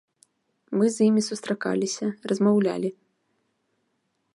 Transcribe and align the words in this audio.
Мы 0.79 0.85
з 0.95 1.09
імі 1.09 1.21
сустракаліся, 1.29 2.05
размаўлялі. 2.33 2.89